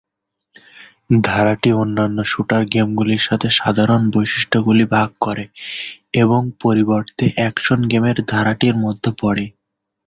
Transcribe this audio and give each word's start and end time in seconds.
ধারাটি 1.21 1.69
অন্যান্য 1.73 2.17
শ্যুটার 2.23 2.63
গেমগুলির 2.73 3.25
সাথে 3.27 3.47
সাধারণ 3.59 4.01
বৈশিষ্ট্যগুলি 4.13 4.85
ভাগ 4.95 5.09
করে 5.21 5.45
এবং 6.15 6.41
পরিবর্তে 6.61 7.25
অ্যাকশন 7.35 7.79
গেমের 7.87 8.17
ধারাটির 8.31 8.75
মধ্যে 8.77 9.11
পড়ে। 9.21 9.45